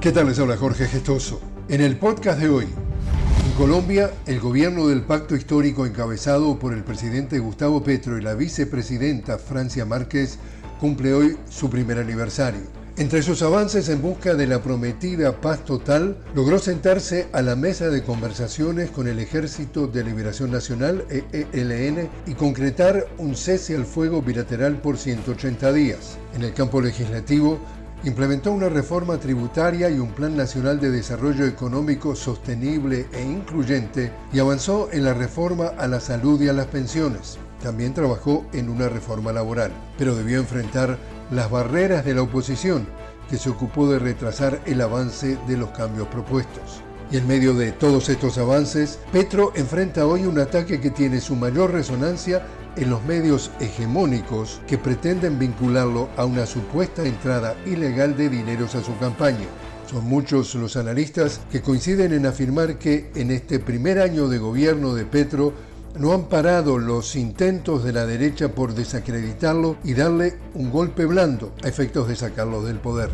[0.00, 1.42] ¿Qué tal les habla Jorge Gestoso?
[1.68, 6.82] En el podcast de hoy, en Colombia, el gobierno del pacto histórico encabezado por el
[6.82, 10.38] presidente Gustavo Petro y la vicepresidenta Francia Márquez
[10.80, 12.62] cumple hoy su primer aniversario.
[12.96, 17.88] Entre sus avances en busca de la prometida paz total, logró sentarse a la mesa
[17.88, 24.22] de conversaciones con el Ejército de Liberación Nacional, ELN, y concretar un cese al fuego
[24.22, 26.18] bilateral por 180 días.
[26.34, 27.58] En el campo legislativo,
[28.04, 34.38] implementó una reforma tributaria y un plan nacional de desarrollo económico sostenible e incluyente y
[34.38, 37.38] avanzó en la reforma a la salud y a las pensiones.
[37.62, 40.98] También trabajó en una reforma laboral, pero debió enfrentar
[41.30, 42.86] las barreras de la oposición,
[43.28, 46.82] que se ocupó de retrasar el avance de los cambios propuestos.
[47.12, 51.34] Y en medio de todos estos avances, Petro enfrenta hoy un ataque que tiene su
[51.34, 52.46] mayor resonancia
[52.76, 58.84] en los medios hegemónicos que pretenden vincularlo a una supuesta entrada ilegal de dineros a
[58.84, 59.46] su campaña.
[59.90, 64.94] Son muchos los analistas que coinciden en afirmar que en este primer año de gobierno
[64.94, 65.52] de Petro
[65.98, 71.52] no han parado los intentos de la derecha por desacreditarlo y darle un golpe blando
[71.64, 73.10] a efectos de sacarlo del poder.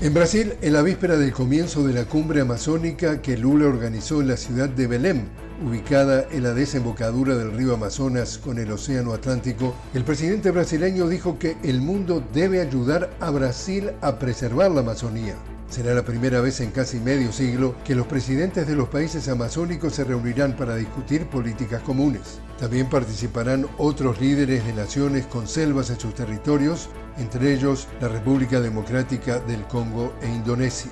[0.00, 4.28] En Brasil, en la víspera del comienzo de la cumbre amazónica que Lula organizó en
[4.28, 5.28] la ciudad de Belém,
[5.64, 11.38] ubicada en la desembocadura del río Amazonas con el Océano Atlántico, el presidente brasileño dijo
[11.38, 15.36] que el mundo debe ayudar a Brasil a preservar la Amazonía.
[15.68, 19.94] Será la primera vez en casi medio siglo que los presidentes de los países amazónicos
[19.94, 22.40] se reunirán para discutir políticas comunes.
[22.58, 28.60] También participarán otros líderes de naciones con selvas en sus territorios, entre ellos la República
[28.60, 30.90] Democrática del Congo e Indonesia.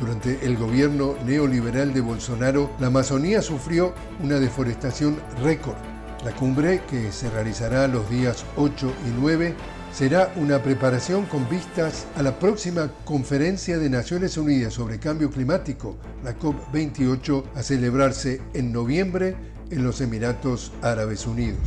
[0.00, 5.76] Durante el gobierno neoliberal de Bolsonaro, la Amazonía sufrió una deforestación récord.
[6.24, 9.54] La cumbre, que se realizará los días 8 y 9,
[9.92, 15.96] será una preparación con vistas a la próxima conferencia de Naciones Unidas sobre Cambio Climático,
[16.24, 19.36] la COP28, a celebrarse en noviembre
[19.70, 21.60] en los Emiratos Árabes Unidos.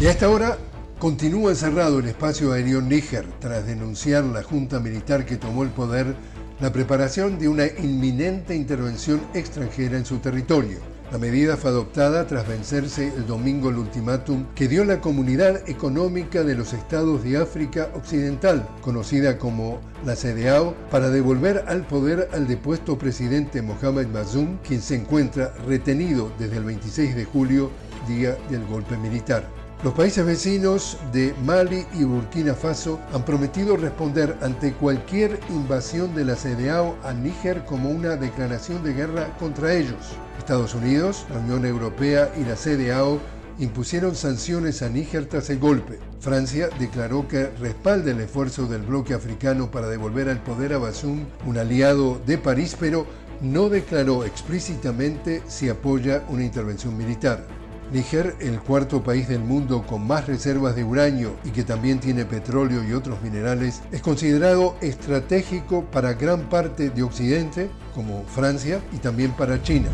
[0.00, 0.56] Y a esta hora
[0.98, 6.14] continúa encerrado el espacio aéreo Níger tras denunciar la junta militar que tomó el poder
[6.60, 10.78] la preparación de una inminente intervención extranjera en su territorio.
[11.10, 16.44] La medida fue adoptada tras vencerse el domingo el ultimátum que dio la Comunidad Económica
[16.44, 22.46] de los Estados de África Occidental, conocida como la CDAO, para devolver al poder al
[22.46, 27.70] depuesto presidente Mohamed Bazoum, quien se encuentra retenido desde el 26 de julio,
[28.06, 29.67] día del golpe militar.
[29.84, 36.24] Los países vecinos de Mali y Burkina Faso han prometido responder ante cualquier invasión de
[36.24, 40.16] la CDAO a Níger como una declaración de guerra contra ellos.
[40.36, 43.20] Estados Unidos, la Unión Europea y la CDAO
[43.60, 46.00] impusieron sanciones a Níger tras el golpe.
[46.18, 51.24] Francia declaró que respalda el esfuerzo del bloque africano para devolver al poder a Bazoum,
[51.46, 53.06] un aliado de París, pero
[53.40, 57.46] no declaró explícitamente si apoya una intervención militar.
[57.92, 62.24] Níger, el cuarto país del mundo con más reservas de uranio y que también tiene
[62.24, 68.98] petróleo y otros minerales, es considerado estratégico para gran parte de Occidente, como Francia, y
[68.98, 69.88] también para China.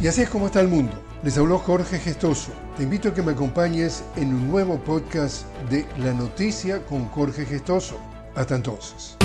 [0.00, 0.92] Y así es como está el mundo.
[1.24, 2.52] Les habló Jorge Gestoso.
[2.76, 7.44] Te invito a que me acompañes en un nuevo podcast de La Noticia con Jorge
[7.44, 7.98] Gestoso.
[8.36, 9.16] Hasta entonces.